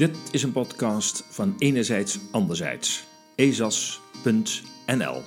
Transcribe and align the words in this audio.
Dit 0.00 0.18
is 0.30 0.42
een 0.42 0.52
podcast 0.52 1.24
van 1.30 1.54
Enerzijds 1.58 2.18
Anderzijds. 2.30 3.04
ezas.nl 3.34 5.22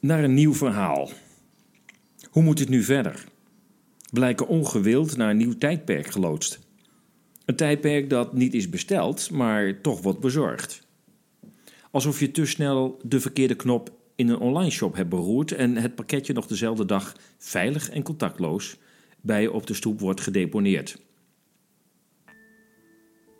Naar 0.00 0.24
een 0.24 0.34
nieuw 0.34 0.54
verhaal. 0.54 1.10
Hoe 2.30 2.42
moet 2.42 2.58
het 2.58 2.68
nu 2.68 2.82
verder? 2.82 3.24
Blijken 4.12 4.46
ongewild 4.46 5.16
naar 5.16 5.30
een 5.30 5.36
nieuw 5.36 5.58
tijdperk 5.58 6.06
geloodst. 6.06 6.58
Een 7.44 7.56
tijdperk 7.56 8.10
dat 8.10 8.32
niet 8.32 8.54
is 8.54 8.68
besteld, 8.68 9.30
maar 9.30 9.80
toch 9.80 10.02
wordt 10.02 10.20
bezorgd. 10.20 10.86
Alsof 11.90 12.20
je 12.20 12.30
te 12.30 12.46
snel 12.46 13.00
de 13.02 13.20
verkeerde 13.20 13.54
knop 13.54 13.92
in 14.14 14.28
een 14.28 14.38
online 14.38 14.70
shop 14.70 14.94
hebt 14.94 15.08
beroerd 15.08 15.52
en 15.52 15.76
het 15.76 15.94
pakketje 15.94 16.32
nog 16.32 16.46
dezelfde 16.46 16.84
dag 16.84 17.16
veilig 17.36 17.90
en 17.90 18.02
contactloos 18.02 18.78
bij 19.20 19.46
op 19.46 19.66
de 19.66 19.74
stoep 19.74 20.00
wordt 20.00 20.20
gedeponeerd. 20.20 20.98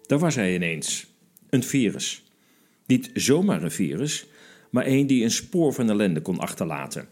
Daar 0.07 0.19
was 0.19 0.35
hij 0.35 0.55
ineens. 0.55 1.07
Een 1.51 1.63
virus. 1.63 2.23
Niet 2.87 3.11
zomaar 3.15 3.63
een 3.63 3.71
virus, 3.71 4.27
maar 4.71 4.87
een 4.87 5.07
die 5.07 5.25
een 5.25 5.31
spoor 5.31 5.73
van 5.73 5.91
ellende 5.91 6.21
kon 6.21 6.39
achterlaten. 6.39 7.09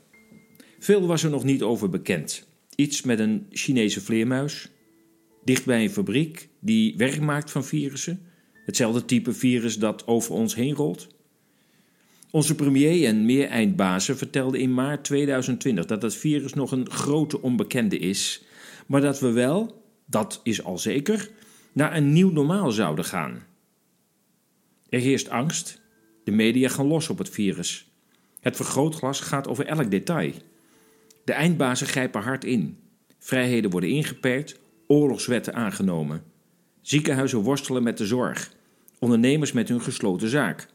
Veel 0.78 1.06
was 1.06 1.22
er 1.22 1.30
nog 1.30 1.44
niet 1.44 1.62
over 1.62 1.88
bekend. 1.88 2.46
Iets 2.74 3.02
met 3.02 3.18
een 3.18 3.46
Chinese 3.50 4.00
vleermuis, 4.00 4.68
dicht 5.44 5.64
bij 5.64 5.82
een 5.82 5.90
fabriek 5.90 6.48
die 6.60 6.94
werk 6.96 7.20
maakt 7.20 7.50
van 7.50 7.64
virussen, 7.64 8.20
hetzelfde 8.64 9.04
type 9.04 9.32
virus 9.32 9.78
dat 9.78 10.06
over 10.06 10.34
ons 10.34 10.54
heen 10.54 10.74
rolt. 10.74 11.08
Onze 12.30 12.54
premier 12.54 13.04
en 13.04 13.24
meer 13.24 13.48
eindbazen 13.48 14.16
vertelden 14.16 14.60
in 14.60 14.74
maart 14.74 15.04
2020 15.04 15.86
dat 15.86 16.02
het 16.02 16.14
virus 16.14 16.52
nog 16.52 16.72
een 16.72 16.90
grote 16.90 17.42
onbekende 17.42 17.98
is, 17.98 18.42
maar 18.86 19.00
dat 19.00 19.20
we 19.20 19.30
wel, 19.30 19.84
dat 20.06 20.40
is 20.42 20.64
al 20.64 20.78
zeker, 20.78 21.30
naar 21.72 21.96
een 21.96 22.12
nieuw 22.12 22.30
normaal 22.30 22.70
zouden 22.70 23.04
gaan. 23.04 23.42
Er 24.88 25.00
heerst 25.00 25.28
angst. 25.28 25.80
De 26.24 26.30
media 26.30 26.68
gaan 26.68 26.86
los 26.86 27.08
op 27.08 27.18
het 27.18 27.30
virus. 27.30 27.90
Het 28.40 28.56
vergrootglas 28.56 29.20
gaat 29.20 29.48
over 29.48 29.66
elk 29.66 29.90
detail. 29.90 30.32
De 31.24 31.32
eindbazen 31.32 31.86
grijpen 31.86 32.22
hard 32.22 32.44
in. 32.44 32.78
Vrijheden 33.18 33.70
worden 33.70 33.90
ingeperkt, 33.90 34.58
oorlogswetten 34.86 35.54
aangenomen. 35.54 36.22
Ziekenhuizen 36.80 37.38
worstelen 37.38 37.82
met 37.82 37.98
de 37.98 38.06
zorg. 38.06 38.54
Ondernemers 38.98 39.52
met 39.52 39.68
hun 39.68 39.80
gesloten 39.80 40.28
zaak. 40.28 40.68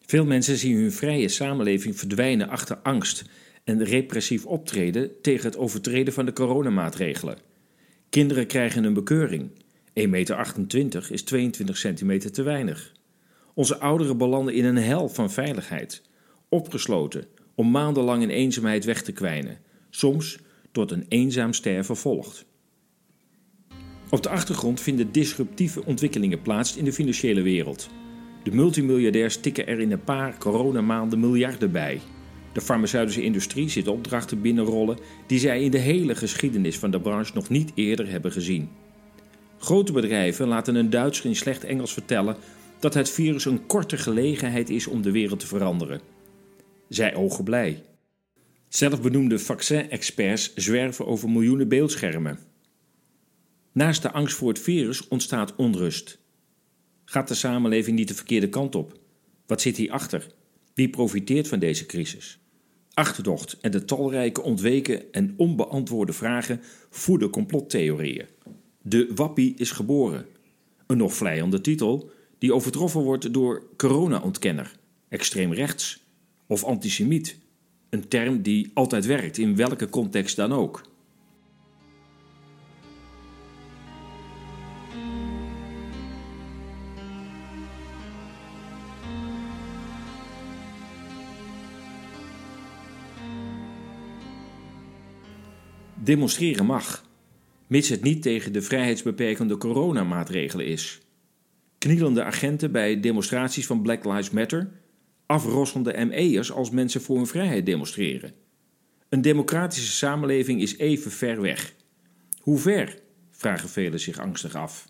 Veel 0.00 0.24
mensen 0.24 0.56
zien 0.56 0.76
hun 0.76 0.92
vrije 0.92 1.28
samenleving 1.28 1.98
verdwijnen 1.98 2.48
achter 2.48 2.76
angst 2.76 3.24
en 3.64 3.84
repressief 3.84 4.46
optreden 4.46 5.10
tegen 5.20 5.46
het 5.46 5.56
overtreden 5.56 6.14
van 6.14 6.24
de 6.24 6.32
coronamaatregelen. 6.32 7.38
Kinderen 8.08 8.46
krijgen 8.46 8.84
een 8.84 8.94
bekeuring. 8.94 9.50
1,28 9.50 10.08
meter 10.08 11.06
is 11.10 11.22
22 11.22 11.76
centimeter 11.76 12.32
te 12.32 12.42
weinig. 12.42 12.92
Onze 13.54 13.78
ouderen 13.78 14.16
belanden 14.16 14.54
in 14.54 14.64
een 14.64 14.76
hel 14.76 15.08
van 15.08 15.30
veiligheid, 15.30 16.02
opgesloten 16.48 17.26
om 17.54 17.70
maandenlang 17.70 18.22
in 18.22 18.30
eenzaamheid 18.30 18.84
weg 18.84 19.02
te 19.02 19.12
kwijnen, 19.12 19.58
soms 19.90 20.38
tot 20.72 20.90
een 20.90 21.06
eenzaam 21.08 21.52
sterven 21.52 21.96
volgt. 21.96 22.44
Op 24.10 24.22
de 24.22 24.28
achtergrond 24.28 24.80
vinden 24.80 25.12
disruptieve 25.12 25.84
ontwikkelingen 25.84 26.42
plaats 26.42 26.76
in 26.76 26.84
de 26.84 26.92
financiële 26.92 27.42
wereld. 27.42 27.88
De 28.42 28.50
multimiljardairs 28.50 29.36
tikken 29.36 29.66
er 29.66 29.80
in 29.80 29.92
een 29.92 30.04
paar 30.04 30.38
coronamaanden 30.38 31.20
miljarden 31.20 31.72
bij. 31.72 32.00
De 32.54 32.60
farmaceutische 32.60 33.22
industrie 33.22 33.68
ziet 33.68 33.88
opdrachten 33.88 34.40
binnenrollen 34.40 34.98
die 35.26 35.38
zij 35.38 35.62
in 35.62 35.70
de 35.70 35.78
hele 35.78 36.14
geschiedenis 36.14 36.78
van 36.78 36.90
de 36.90 37.00
branche 37.00 37.32
nog 37.34 37.48
niet 37.48 37.72
eerder 37.74 38.10
hebben 38.10 38.32
gezien. 38.32 38.68
Grote 39.58 39.92
bedrijven 39.92 40.48
laten 40.48 40.74
een 40.74 40.90
Duitser 40.90 41.26
in 41.26 41.36
slecht 41.36 41.64
Engels 41.64 41.92
vertellen 41.92 42.36
dat 42.78 42.94
het 42.94 43.10
virus 43.10 43.44
een 43.44 43.66
korte 43.66 43.96
gelegenheid 43.96 44.70
is 44.70 44.86
om 44.86 45.02
de 45.02 45.10
wereld 45.10 45.40
te 45.40 45.46
veranderen. 45.46 46.00
Zij 46.88 47.14
ogen 47.14 47.44
blij. 47.44 47.82
Zelfbenoemde 48.68 49.38
vaccin-experts 49.38 50.54
zwerven 50.54 51.06
over 51.06 51.30
miljoenen 51.30 51.68
beeldschermen. 51.68 52.38
Naast 53.72 54.02
de 54.02 54.12
angst 54.12 54.36
voor 54.36 54.48
het 54.48 54.58
virus 54.58 55.08
ontstaat 55.08 55.56
onrust. 55.56 56.18
Gaat 57.04 57.28
de 57.28 57.34
samenleving 57.34 57.96
niet 57.96 58.08
de 58.08 58.14
verkeerde 58.14 58.48
kant 58.48 58.74
op? 58.74 58.98
Wat 59.46 59.60
zit 59.60 59.76
hierachter? 59.76 60.26
Wie 60.74 60.90
profiteert 60.90 61.48
van 61.48 61.58
deze 61.58 61.86
crisis? 61.86 62.43
Achterdocht 62.94 63.56
en 63.60 63.70
de 63.70 63.84
talrijke 63.84 64.42
ontweken 64.42 65.12
en 65.12 65.34
onbeantwoorde 65.36 66.12
vragen 66.12 66.60
voeden 66.90 67.30
complottheorieën. 67.30 68.26
De 68.82 69.10
wappie 69.14 69.54
is 69.56 69.70
geboren. 69.70 70.26
Een 70.86 70.96
nog 70.96 71.14
vleiende 71.14 71.60
titel 71.60 72.10
die 72.38 72.54
overtroffen 72.54 73.00
wordt 73.00 73.32
door 73.32 73.66
corona-ontkenner, 73.76 74.76
extreem 75.08 75.52
rechts 75.52 76.04
of 76.46 76.64
antisemiet. 76.64 77.38
Een 77.90 78.08
term 78.08 78.42
die 78.42 78.70
altijd 78.74 79.06
werkt 79.06 79.38
in 79.38 79.56
welke 79.56 79.88
context 79.88 80.36
dan 80.36 80.52
ook. 80.52 80.82
Demonstreren 96.04 96.66
mag, 96.66 97.04
mits 97.66 97.88
het 97.88 98.02
niet 98.02 98.22
tegen 98.22 98.52
de 98.52 98.62
vrijheidsbeperkende 98.62 99.56
coronamaatregelen 99.56 100.66
is. 100.66 101.00
Knielende 101.78 102.24
agenten 102.24 102.72
bij 102.72 103.00
demonstraties 103.00 103.66
van 103.66 103.82
Black 103.82 104.04
Lives 104.04 104.30
Matter, 104.30 104.70
afrossende 105.26 106.04
ME'ers 106.04 106.52
als 106.52 106.70
mensen 106.70 107.00
voor 107.00 107.16
hun 107.16 107.26
vrijheid 107.26 107.66
demonstreren. 107.66 108.32
Een 109.08 109.22
democratische 109.22 109.92
samenleving 109.92 110.60
is 110.60 110.78
even 110.78 111.10
ver 111.10 111.40
weg. 111.40 111.74
Hoe 112.40 112.58
ver? 112.58 112.98
vragen 113.30 113.68
velen 113.68 114.00
zich 114.00 114.18
angstig 114.18 114.54
af. 114.54 114.88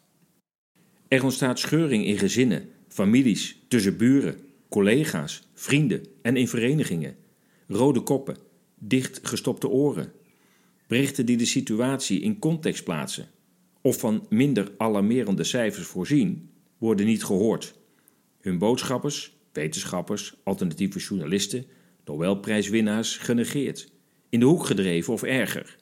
Er 1.09 1.25
ontstaat 1.25 1.59
scheuring 1.59 2.07
in 2.07 2.19
gezinnen, 2.19 2.69
families, 2.89 3.63
tussen 3.69 3.97
buren, 3.97 4.39
collega's, 4.69 5.49
vrienden 5.55 6.07
en 6.23 6.37
in 6.37 6.49
verenigingen. 6.49 7.17
Rode 7.69 8.01
koppen, 8.01 8.37
dicht 8.79 9.21
gestopte 9.23 9.69
oren, 9.69 10.13
Berichten 10.87 11.27
die 11.27 11.37
de 11.37 11.45
situatie 11.45 12.21
in 12.21 12.39
context 12.39 12.85
plaatsen 12.85 13.29
of 13.81 13.99
van 13.99 14.27
minder 14.29 14.73
alarmerende 14.77 15.45
cijfers 15.45 15.87
voorzien, 15.87 16.51
worden 16.79 17.07
niet 17.07 17.25
gehoord. 17.25 17.75
Hun 18.41 18.59
boodschappers, 18.59 19.37
wetenschappers, 19.53 20.35
alternatieve 20.45 20.99
journalisten, 20.99 21.65
Nobelprijswinnaars 22.05 23.17
genegeerd, 23.17 23.93
in 24.29 24.41
de 24.41 24.47
hoek 24.47 24.67
gedreven 24.67 25.13
of 25.13 25.23
erger. 25.23 25.77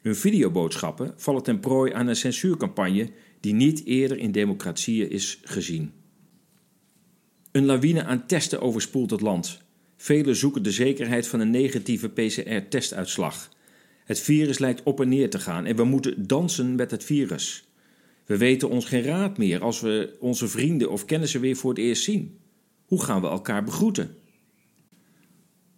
Hun 0.00 0.16
videoboodschappen 0.16 1.14
vallen 1.16 1.42
ten 1.42 1.60
prooi 1.60 1.92
aan 1.92 2.06
een 2.06 2.16
censuurcampagne 2.16 3.10
die 3.40 3.54
niet 3.54 3.84
eerder 3.84 4.18
in 4.18 4.32
democratieën 4.32 5.10
is 5.10 5.40
gezien. 5.42 5.92
Een 7.52 7.64
lawine 7.64 8.04
aan 8.04 8.26
testen 8.26 8.60
overspoelt 8.60 9.10
het 9.10 9.20
land. 9.20 9.62
Velen 9.96 10.36
zoeken 10.36 10.62
de 10.62 10.70
zekerheid 10.70 11.26
van 11.26 11.40
een 11.40 11.50
negatieve 11.50 12.08
PCR-testuitslag 12.08 13.50
het 14.04 14.20
virus 14.20 14.58
lijkt 14.58 14.82
op 14.82 15.00
en 15.00 15.08
neer 15.08 15.30
te 15.30 15.38
gaan 15.38 15.64
en 15.64 15.76
we 15.76 15.84
moeten 15.84 16.26
dansen 16.26 16.74
met 16.74 16.90
het 16.90 17.04
virus. 17.04 17.64
We 18.26 18.36
weten 18.36 18.68
ons 18.68 18.84
geen 18.84 19.02
raad 19.02 19.38
meer 19.38 19.62
als 19.62 19.80
we 19.80 20.16
onze 20.20 20.48
vrienden 20.48 20.90
of 20.90 21.04
kennissen 21.04 21.40
weer 21.40 21.56
voor 21.56 21.70
het 21.70 21.78
eerst 21.78 22.02
zien. 22.02 22.38
Hoe 22.86 23.02
gaan 23.02 23.20
we 23.20 23.26
elkaar 23.26 23.64
begroeten? 23.64 24.16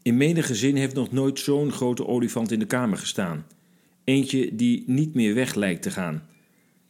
In 0.03 0.17
menige 0.17 0.55
zin 0.55 0.77
heeft 0.77 0.95
nog 0.95 1.13
nooit 1.13 1.39
zo'n 1.39 1.73
grote 1.73 2.07
olifant 2.07 2.51
in 2.51 2.59
de 2.59 2.67
kamer 2.67 2.99
gestaan. 2.99 3.47
Eentje 4.05 4.55
die 4.55 4.85
niet 4.87 5.15
meer 5.15 5.35
weg 5.35 5.55
lijkt 5.55 5.83
te 5.83 5.91
gaan. 5.91 6.29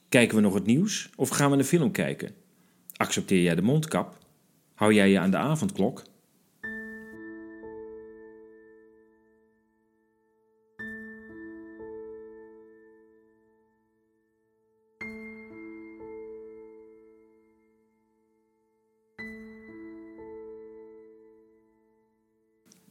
Kijken 0.09 0.37
we 0.37 0.43
nog 0.43 0.55
het 0.55 0.67
nieuws 0.67 1.11
of 1.17 1.29
gaan 1.29 1.51
we 1.51 1.57
een 1.57 1.65
film 1.65 1.91
kijken? 1.91 2.35
Accepteer 2.97 3.43
jij 3.43 3.55
de 3.55 3.63
mondkap? 3.63 4.19
Hou 4.75 4.95
jij 4.95 5.11
je 5.11 5.19
aan 5.19 5.31
de 5.31 5.37
avondklok? 5.37 6.03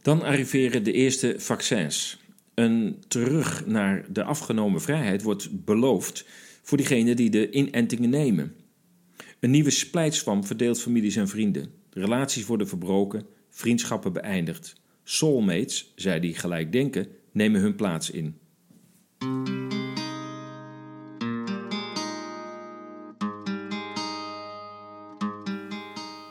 Dan 0.04 0.22
arriveren 0.22 0.84
de 0.84 0.92
eerste 0.92 1.36
vaccins. 1.38 2.22
Een 2.54 3.04
terug 3.08 3.66
naar 3.66 4.06
de 4.10 4.24
afgenomen 4.24 4.82
vrijheid 4.82 5.22
wordt 5.22 5.66
beloofd 5.66 6.26
voor 6.62 6.78
diegenen 6.78 7.16
die 7.16 7.30
de 7.30 7.50
inentingen 7.52 8.10
nemen. 8.10 8.56
Een 9.40 9.52
nieuwe 9.52 9.70
splijtswam 9.70 10.46
verdeelt 10.46 10.82
families 10.82 11.16
en 11.16 11.28
vrienden. 11.28 11.72
Relaties 11.90 12.46
worden 12.46 12.68
verbroken, 12.68 13.26
vriendschappen 13.50 14.14
beëindigd. 14.14 14.76
Soulmates, 15.04 15.94
zij 15.96 16.20
die 16.20 16.36
gelijk 16.36 16.72
denken, 16.72 17.08
nemen 17.32 17.62
hun 17.62 17.76
plaats 17.76 18.10
in. 18.10 18.38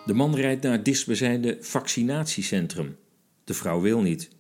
De 0.07 0.15
man 0.15 0.35
rijdt 0.35 0.63
naar 0.63 0.73
het 0.73 0.85
dichtstbijzijnde 0.85 1.57
vaccinatiecentrum. 1.61 2.97
De 3.45 3.55
vrouw 3.55 3.81
wil 3.81 4.01
niet. 4.01 4.31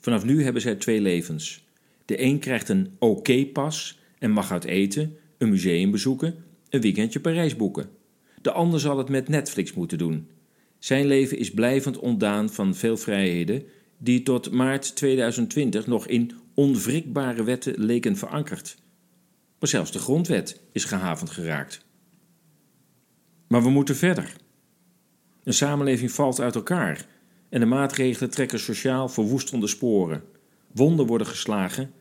Vanaf 0.00 0.24
nu 0.24 0.42
hebben 0.42 0.62
zij 0.62 0.74
twee 0.74 1.00
levens. 1.00 1.64
De 2.04 2.22
een 2.22 2.38
krijgt 2.38 2.68
een 2.68 2.96
oké-pas 2.98 3.98
en 4.18 4.30
mag 4.30 4.52
uit 4.52 4.64
eten, 4.64 5.16
een 5.38 5.48
museum 5.48 5.90
bezoeken, 5.90 6.44
een 6.68 6.80
weekendje 6.80 7.20
Parijs 7.20 7.56
boeken. 7.56 7.88
De 8.42 8.52
ander 8.52 8.80
zal 8.80 8.98
het 8.98 9.08
met 9.08 9.28
Netflix 9.28 9.72
moeten 9.72 9.98
doen. 9.98 10.28
Zijn 10.78 11.06
leven 11.06 11.38
is 11.38 11.50
blijvend 11.50 11.98
ontdaan 11.98 12.50
van 12.50 12.74
veel 12.74 12.96
vrijheden 12.96 13.62
die 13.98 14.22
tot 14.22 14.50
maart 14.50 14.96
2020 14.96 15.86
nog 15.86 16.06
in 16.06 16.32
onwrikbare 16.54 17.44
wetten 17.44 17.84
leken 17.84 18.16
verankerd. 18.16 18.76
Maar 19.58 19.68
zelfs 19.68 19.92
de 19.92 19.98
grondwet 19.98 20.60
is 20.72 20.84
gehavend 20.84 21.30
geraakt. 21.30 21.84
Maar 23.46 23.62
we 23.62 23.70
moeten 23.70 23.96
verder. 23.96 24.36
Een 25.44 25.54
samenleving 25.54 26.12
valt 26.12 26.40
uit 26.40 26.54
elkaar 26.54 27.06
en 27.50 27.60
de 27.60 27.66
maatregelen 27.66 28.30
trekken 28.30 28.60
sociaal 28.60 29.08
verwoestende 29.08 29.66
sporen. 29.66 30.22
Wonden 30.72 31.06
worden 31.06 31.26
geslagen, 31.26 31.92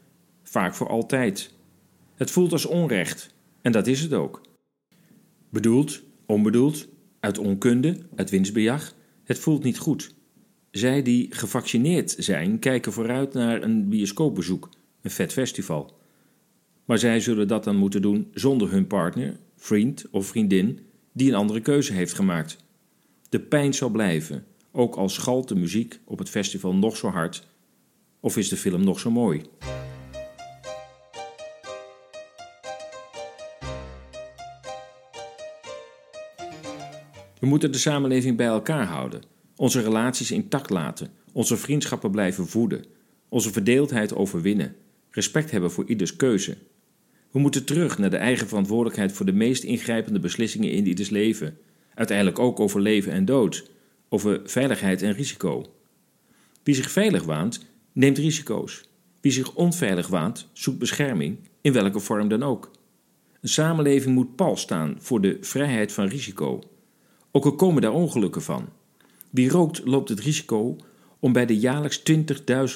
vaak 0.44 0.74
voor 0.76 0.90
altijd. 0.90 1.54
Het 2.16 2.32
voelt 2.32 2.52
als 2.52 2.66
onrecht 2.66 3.34
en 3.62 3.72
dat 3.72 3.88
is 3.88 4.02
het 4.02 4.14
ook. 4.14 4.42
Bedoeld, 5.50 6.02
onbedoeld, 6.26 6.88
uit 7.20 7.38
onkunde, 7.38 7.98
uit 8.16 8.30
winstbejag, 8.30 8.96
het 9.24 9.40
voelt 9.40 9.64
niet 9.64 9.78
goed. 9.78 10.14
Zij 10.72 11.02
die 11.02 11.28
gevaccineerd 11.30 12.16
zijn, 12.18 12.60
kijken 12.60 12.92
vooruit 12.92 13.34
naar 13.34 13.64
een 13.64 13.90
bioscoopbezoek, 13.90 14.70
een 15.02 15.12
vet 15.12 15.34
festival. 15.34 15.98
Maar 16.86 16.98
zij 16.98 17.20
zullen 17.20 17.48
dat 17.48 17.64
dan 17.64 17.76
moeten 17.76 18.02
doen 18.02 18.28
zonder 18.34 18.72
hun 18.72 18.88
partner, 18.88 19.40
vriend 19.56 20.06
of 20.12 20.28
vriendin 20.28 20.80
die 21.14 21.30
een 21.30 21.36
andere 21.36 21.62
keuze 21.62 21.94
heeft 21.94 22.14
gemaakt. 22.14 22.58
De 23.30 23.40
pijn 23.40 23.74
zal 23.74 23.90
blijven, 23.90 24.46
ook 24.72 24.96
al 24.96 25.10
schalt 25.10 25.48
de 25.48 25.56
muziek 25.56 26.00
op 26.06 26.20
het 26.20 26.30
festival 26.30 26.76
nog 26.76 26.98
zo 26.98 27.08
hard 27.08 27.48
of 28.20 28.38
is 28.38 28.50
de 28.50 28.58
film 28.58 28.84
nog 28.84 29.00
zo 29.00 29.12
mooi. 29.12 29.42
We 37.40 37.48
moeten 37.48 37.72
de 37.72 37.78
samenleving 37.78 38.38
bij 38.38 38.48
elkaar 38.48 38.86
houden, 38.86 39.22
onze 39.56 39.82
relaties 39.82 40.32
intact 40.32 40.70
laten, 40.70 41.12
onze 41.32 41.58
vriendschappen 41.58 42.12
blijven 42.12 42.48
voeden, 42.48 42.86
onze 43.30 43.52
verdeeldheid 43.52 44.16
overwinnen, 44.16 44.76
respect 45.10 45.52
hebben 45.52 45.72
voor 45.72 45.86
ieders 45.88 46.16
keuze. 46.16 46.58
We 47.32 47.40
moeten 47.40 47.66
terug 47.66 47.98
naar 47.98 48.10
de 48.10 48.18
eigen 48.18 48.48
verantwoordelijkheid 48.48 49.12
voor 49.12 49.26
de 49.26 49.34
meest 49.34 49.64
ingrijpende 49.64 50.20
beslissingen 50.20 50.72
in 50.72 50.88
ieders 50.88 51.10
leven, 51.10 51.58
uiteindelijk 51.94 52.40
ook 52.40 52.60
over 52.60 52.82
leven 52.82 53.12
en 53.12 53.26
dood, 53.26 53.70
over 54.10 54.42
veiligheid 54.44 55.02
en 55.02 55.14
risico. 55.14 55.66
Wie 56.64 56.76
zich 56.76 56.92
veilig 56.92 57.24
waant, 57.24 57.66
neemt 57.92 58.18
risico's. 58.18 58.90
Wie 59.22 59.32
zich 59.32 59.54
onveilig 59.54 60.08
waant, 60.08 60.48
zoekt 60.54 60.80
bescherming, 60.80 61.38
in 61.62 61.74
welke 61.74 62.00
vorm 62.00 62.28
dan 62.28 62.44
ook. 62.44 62.72
Een 63.42 63.50
samenleving 63.50 64.16
moet 64.16 64.36
pal 64.36 64.58
staan 64.58 64.96
voor 65.00 65.22
de 65.22 65.38
vrijheid 65.42 65.92
van 65.92 66.08
risico. 66.08 66.62
Ook 67.32 67.46
al 67.46 67.56
komen 67.56 67.82
daar 67.82 67.94
ongelukken 67.94 68.42
van. 68.42 68.70
Wie 69.30 69.50
rookt 69.50 69.82
loopt 69.86 70.10
het 70.10 70.20
risico 70.20 70.78
om 71.20 71.34
bij 71.34 71.46
de 71.46 71.58
jaarlijks 71.58 72.02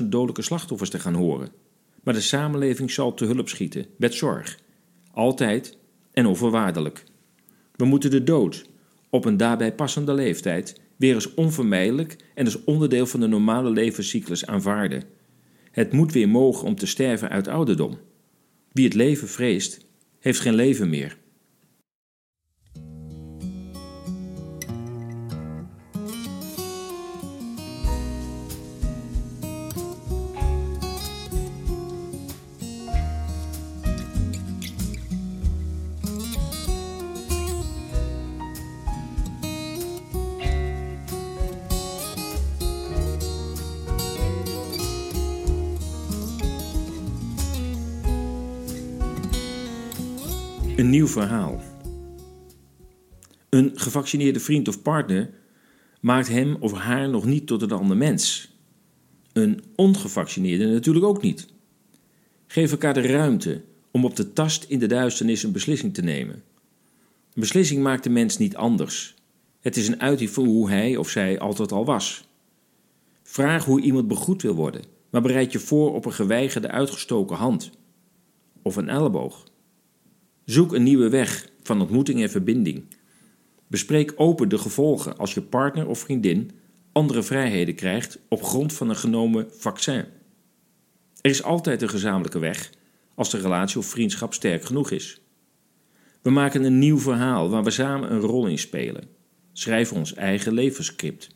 20.000 0.02 0.06
dodelijke 0.06 0.42
slachtoffers 0.42 0.90
te 0.90 1.00
gaan 1.00 1.14
horen. 1.14 1.50
Maar 2.04 2.14
de 2.14 2.22
samenleving 2.22 2.92
zal 2.92 3.14
te 3.14 3.26
hulp 3.26 3.50
schieten, 3.50 3.86
met 3.98 4.14
zorg. 4.14 4.60
Altijd 5.12 5.78
en 6.12 6.26
onvoorwaardelijk. 6.26 7.04
We 7.76 7.86
moeten 7.86 8.12
de 8.12 8.24
dood, 8.24 8.66
op 9.10 9.26
een 9.26 9.38
daarbij 9.38 9.74
passende 9.74 10.14
leeftijd, 10.14 10.82
weer 11.04 11.14
eens 11.14 11.34
onvermijdelijk 11.34 12.16
en 12.34 12.46
als 12.46 12.64
onderdeel 12.64 13.06
van 13.06 13.20
de 13.20 13.28
normale 13.28 13.70
levenscyclus 13.70 14.46
aanvaarden. 14.46 15.04
Het 15.72 15.92
moet 15.92 16.12
weer 16.12 16.30
mogen 16.30 16.68
om 16.68 16.76
te 16.76 16.86
sterven 16.86 17.30
uit 17.30 17.48
ouderdom. 17.48 17.98
Wie 18.72 18.86
het 18.86 18.94
leven 18.94 19.28
vreest, 19.28 19.86
heeft 20.20 20.40
geen 20.40 20.54
leven 20.54 20.90
meer. 20.90 21.18
Een 50.76 50.90
nieuw 50.90 51.08
verhaal. 51.08 51.62
Een 53.50 53.72
gevaccineerde 53.74 54.40
vriend 54.40 54.68
of 54.68 54.82
partner 54.82 55.30
maakt 56.02 56.28
hem 56.28 56.56
of 56.60 56.74
haar 56.74 57.10
nog 57.10 57.26
niet 57.26 57.48
tot 57.48 57.62
een 57.62 57.72
ander 57.72 57.98
mens. 57.98 58.54
Een 59.34 59.64
ongevaccineerde 59.76 60.68
natuurlijk 60.68 61.06
ook 61.06 61.22
niet. 61.22 61.48
Geef 62.48 62.72
elkaar 62.72 62.94
de 62.94 63.02
ruimte 63.02 63.62
om 63.92 64.06
op 64.06 64.16
de 64.16 64.34
tast 64.34 64.64
in 64.64 64.80
de 64.80 64.88
duisternis 64.88 65.44
een 65.44 65.52
beslissing 65.52 65.94
te 65.94 66.02
nemen. 66.02 66.36
Een 66.36 67.42
beslissing 67.42 67.84
maakt 67.84 68.04
de 68.04 68.10
mens 68.10 68.38
niet 68.38 68.56
anders. 68.56 69.16
Het 69.60 69.78
is 69.78 69.88
een 69.88 70.02
uiting 70.02 70.30
van 70.30 70.46
hoe 70.46 70.70
hij 70.70 70.98
of 70.98 71.10
zij 71.10 71.40
altijd 71.40 71.72
al 71.72 71.86
was. 71.86 72.28
Vraag 73.24 73.66
hoe 73.66 73.82
iemand 73.82 74.08
begroet 74.08 74.42
wil 74.42 74.56
worden, 74.56 74.82
maar 75.10 75.22
bereid 75.22 75.52
je 75.52 75.60
voor 75.60 75.94
op 75.94 76.06
een 76.06 76.14
geweigerde 76.14 76.68
uitgestoken 76.68 77.36
hand 77.36 77.72
of 78.62 78.76
een 78.76 78.90
elleboog. 78.90 79.52
Zoek 80.46 80.74
een 80.74 80.84
nieuwe 80.84 81.10
weg 81.10 81.50
van 81.64 81.82
ontmoeting 81.82 82.22
en 82.22 82.30
verbinding. 82.30 82.84
Bespreek 83.68 84.14
open 84.16 84.50
de 84.50 84.58
gevolgen 84.58 85.18
als 85.18 85.34
je 85.34 85.42
partner 85.42 85.88
of 85.88 86.00
vriendin 86.00 86.52
andere 86.92 87.24
vrijheden 87.24 87.76
krijgt 87.76 88.20
op 88.28 88.44
grond 88.44 88.74
van 88.74 88.90
een 88.90 88.96
genomen 88.96 89.48
vaccin. 89.52 90.06
Er 91.22 91.30
is 91.30 91.44
altijd 91.44 91.82
een 91.82 91.90
gezamenlijke 91.90 92.40
weg 92.40 92.70
als 93.16 93.30
de 93.30 93.38
relatie 93.38 93.78
of 93.78 93.86
vriendschap 93.86 94.34
sterk 94.34 94.66
genoeg 94.66 94.92
is. 94.92 95.22
We 96.22 96.30
maken 96.30 96.64
een 96.64 96.80
nieuw 96.80 97.00
verhaal 97.00 97.50
waar 97.50 97.64
we 97.64 97.72
samen 97.72 98.12
een 98.12 98.20
rol 98.20 98.48
in 98.48 98.60
spelen. 98.60 99.08
Schrijven 99.54 99.98
ons 99.98 100.14
eigen 100.14 100.54
levensscript. 100.54 101.30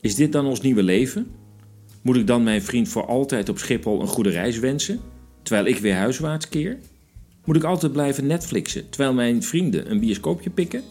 Is 0.00 0.14
dit 0.14 0.32
dan 0.32 0.46
ons 0.46 0.60
nieuwe 0.60 0.82
leven? 0.82 1.30
Moet 2.02 2.16
ik 2.16 2.26
dan 2.26 2.42
mijn 2.42 2.62
vriend 2.62 2.88
voor 2.88 3.06
altijd 3.06 3.48
op 3.48 3.58
Schiphol 3.58 4.00
een 4.00 4.06
goede 4.06 4.30
reis 4.30 4.58
wensen, 4.58 5.00
terwijl 5.42 5.66
ik 5.66 5.78
weer 5.78 5.94
huiswaarts 5.94 6.48
keer? 6.48 6.78
Moet 7.44 7.56
ik 7.56 7.64
altijd 7.64 7.92
blijven 7.92 8.26
Netflixen 8.26 8.88
terwijl 8.88 9.12
mijn 9.14 9.42
vrienden 9.42 9.90
een 9.90 10.00
bioscoopje 10.00 10.50
pikken? 10.50 10.82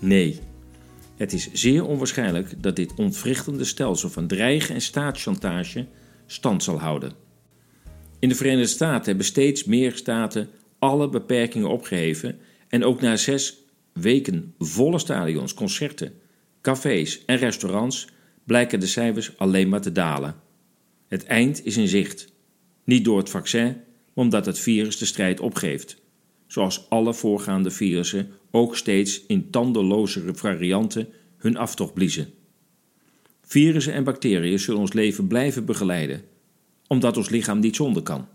Nee. 0.00 0.40
Het 1.16 1.32
is 1.32 1.52
zeer 1.52 1.86
onwaarschijnlijk 1.86 2.62
dat 2.62 2.76
dit 2.76 2.94
ontwrichtende 2.94 3.64
stelsel 3.64 4.08
van 4.10 4.26
dreigen 4.26 4.74
en 4.74 4.80
staatschantage 4.80 5.86
stand 6.26 6.62
zal 6.62 6.80
houden. 6.80 7.12
In 8.18 8.28
de 8.28 8.34
Verenigde 8.34 8.66
Staten 8.66 9.06
hebben 9.06 9.24
steeds 9.24 9.64
meer 9.64 9.96
staten 9.96 10.48
alle 10.78 11.08
beperkingen 11.08 11.68
opgeheven 11.68 12.38
en 12.68 12.84
ook 12.84 13.00
na 13.00 13.16
zes 13.16 13.64
weken 13.92 14.54
volle 14.58 14.98
stadions, 14.98 15.54
concerten, 15.54 16.12
cafés 16.60 17.24
en 17.24 17.36
restaurants 17.36 18.08
blijken 18.44 18.80
de 18.80 18.86
cijfers 18.86 19.38
alleen 19.38 19.68
maar 19.68 19.80
te 19.80 19.92
dalen. 19.92 20.34
Het 21.08 21.24
eind 21.24 21.64
is 21.64 21.76
in 21.76 21.88
zicht. 21.88 22.32
Niet 22.84 23.04
door 23.04 23.18
het 23.18 23.30
vaccin, 23.30 23.76
omdat 24.14 24.46
het 24.46 24.58
virus 24.58 24.98
de 24.98 25.04
strijd 25.04 25.40
opgeeft, 25.40 26.02
zoals 26.46 26.90
alle 26.90 27.14
voorgaande 27.14 27.70
virussen 27.70 28.30
ook 28.50 28.76
steeds 28.76 29.26
in 29.26 29.50
tandelozere 29.50 30.34
varianten 30.34 31.08
hun 31.36 31.56
aftocht 31.56 31.94
bliezen. 31.94 32.32
Virussen 33.42 33.92
en 33.92 34.04
bacteriën 34.04 34.58
zullen 34.58 34.80
ons 34.80 34.92
leven 34.92 35.26
blijven 35.26 35.64
begeleiden, 35.64 36.22
omdat 36.86 37.16
ons 37.16 37.28
lichaam 37.28 37.58
niet 37.58 37.76
zonder 37.76 38.02
kan. 38.02 38.28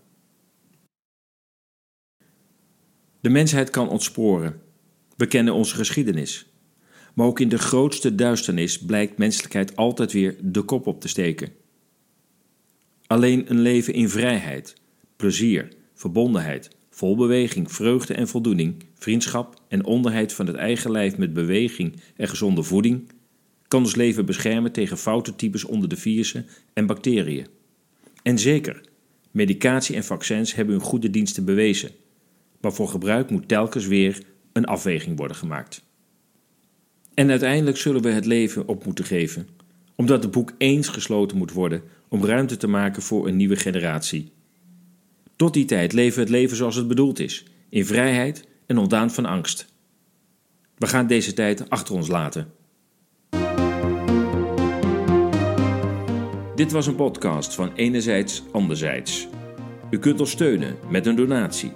De 3.21 3.29
mensheid 3.29 3.69
kan 3.69 3.89
ontsporen. 3.89 4.61
We 5.17 5.27
kennen 5.27 5.53
onze 5.53 5.75
geschiedenis. 5.75 6.45
Maar 7.13 7.25
ook 7.25 7.39
in 7.39 7.49
de 7.49 7.57
grootste 7.57 8.15
duisternis 8.15 8.79
blijkt 8.79 9.17
menselijkheid 9.17 9.75
altijd 9.75 10.11
weer 10.11 10.35
de 10.41 10.61
kop 10.61 10.87
op 10.87 11.01
te 11.01 11.07
steken. 11.07 11.51
Alleen 13.07 13.49
een 13.49 13.59
leven 13.59 13.93
in 13.93 14.09
vrijheid, 14.09 14.75
plezier, 15.19 15.67
verbondenheid, 15.93 16.69
vol 16.89 17.15
beweging, 17.15 17.71
vreugde 17.71 18.13
en 18.13 18.27
voldoening, 18.27 18.83
vriendschap 18.95 19.61
en 19.67 19.85
onderheid 19.85 20.33
van 20.33 20.47
het 20.47 20.55
eigen 20.55 20.91
lijf 20.91 21.17
met 21.17 21.33
beweging 21.33 21.95
en 22.15 22.27
gezonde 22.27 22.63
voeding, 22.63 23.11
kan 23.67 23.81
ons 23.81 23.95
leven 23.95 24.25
beschermen 24.25 24.71
tegen 24.71 24.97
foute 24.97 25.35
types 25.35 25.63
onder 25.63 25.89
de 25.89 25.95
virussen 25.95 26.45
en 26.73 26.85
bacteriën. 26.85 27.47
En 28.23 28.39
zeker, 28.39 28.81
medicatie 29.31 29.95
en 29.95 30.03
vaccins 30.03 30.55
hebben 30.55 30.75
hun 30.75 30.83
goede 30.83 31.09
diensten 31.09 31.45
bewezen, 31.45 31.91
maar 32.61 32.73
voor 32.73 32.87
gebruik 32.87 33.29
moet 33.29 33.47
telkens 33.47 33.87
weer 33.87 34.21
een 34.53 34.65
afweging 34.65 35.17
worden 35.17 35.37
gemaakt. 35.37 35.83
En 37.13 37.29
uiteindelijk 37.29 37.77
zullen 37.77 38.01
we 38.01 38.09
het 38.09 38.25
leven 38.25 38.67
op 38.67 38.85
moeten 38.85 39.05
geven, 39.05 39.47
omdat 39.95 40.23
het 40.23 40.31
boek 40.31 40.53
eens 40.57 40.87
gesloten 40.87 41.37
moet 41.37 41.51
worden 41.51 41.83
om 42.09 42.25
ruimte 42.25 42.57
te 42.57 42.67
maken 42.67 43.01
voor 43.01 43.27
een 43.27 43.35
nieuwe 43.35 43.55
generatie. 43.55 44.31
Tot 45.39 45.53
die 45.53 45.65
tijd 45.65 45.93
leven 45.93 46.15
we 46.15 46.21
het 46.21 46.29
leven 46.29 46.57
zoals 46.57 46.75
het 46.75 46.87
bedoeld 46.87 47.19
is, 47.19 47.45
in 47.69 47.85
vrijheid 47.85 48.47
en 48.65 48.77
ontdaan 48.77 49.11
van 49.11 49.25
angst. 49.25 49.73
We 50.75 50.87
gaan 50.87 51.07
deze 51.07 51.33
tijd 51.33 51.69
achter 51.69 51.95
ons 51.95 52.07
laten. 52.07 52.51
Dit 56.55 56.71
was 56.71 56.87
een 56.87 56.95
podcast 56.95 57.55
van 57.55 57.73
Enerzijds 57.73 58.43
Anderzijds. 58.51 59.27
U 59.89 59.99
kunt 59.99 60.19
ons 60.19 60.31
steunen 60.31 60.75
met 60.89 61.05
een 61.05 61.15
donatie. 61.15 61.71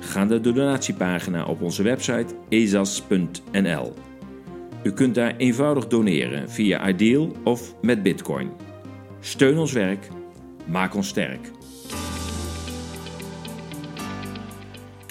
Ga 0.00 0.24
naar 0.24 0.42
de 0.42 0.52
donatiepagina 0.52 1.44
op 1.46 1.62
onze 1.62 1.82
website 1.82 2.34
ezas.nl. 2.48 3.94
U 4.82 4.92
kunt 4.92 5.14
daar 5.14 5.36
eenvoudig 5.36 5.86
doneren 5.86 6.50
via 6.50 6.88
Ideal 6.88 7.36
of 7.44 7.74
met 7.82 8.02
Bitcoin. 8.02 8.50
Steun 9.20 9.58
ons 9.58 9.72
werk, 9.72 10.08
maak 10.66 10.94
ons 10.94 11.08
sterk. 11.08 11.54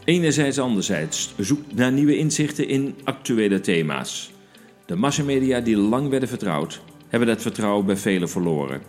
Enerzijds, 0.06 0.60
anderzijds 0.60 1.34
zoek 1.38 1.60
naar 1.74 1.92
nieuwe 1.92 2.18
inzichten 2.18 2.68
in 2.68 2.96
actuele 3.04 3.60
thema's. 3.60 4.32
De 4.86 4.96
massamedia 4.96 5.60
die 5.60 5.78
lang 5.78 6.10
werden 6.10 6.30
vertrouwd, 6.30 6.82
hebben 7.08 7.28
dat 7.28 7.42
vertrouwen 7.42 7.86
bij 7.86 7.98
velen 7.98 8.30
verloren. 8.30 8.82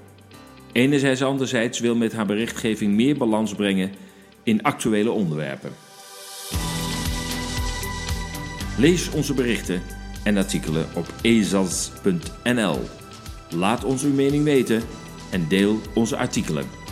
Enerzijds, 0.72 1.22
anderzijds 1.22 1.80
wil 1.80 1.96
met 1.96 2.12
haar 2.12 2.26
berichtgeving 2.26 2.94
meer 2.94 3.16
balans 3.16 3.54
brengen 3.54 3.90
in 4.42 4.62
actuele 4.62 5.10
onderwerpen. 5.10 5.70
Lees 8.78 9.10
onze 9.10 9.34
berichten 9.34 9.82
en 10.24 10.36
artikelen 10.36 10.86
op 10.94 11.06
ezas.nl. 11.22 12.80
Laat 13.50 13.84
ons 13.84 14.02
uw 14.02 14.14
mening 14.14 14.44
weten 14.44 14.82
en 15.30 15.48
deel 15.48 15.80
onze 15.94 16.16
artikelen. 16.16 16.85